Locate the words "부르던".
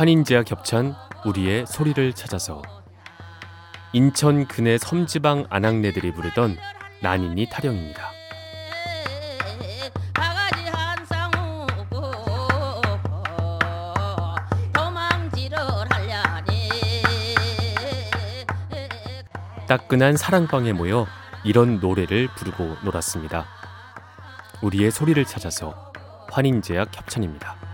6.14-6.56